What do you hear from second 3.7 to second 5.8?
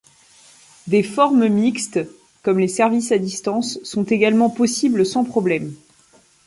sont également possibles sans problème.